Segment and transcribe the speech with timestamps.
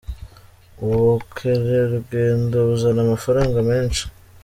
[0.85, 4.03] Ubu kerarugendo buzana amafaranga menshi.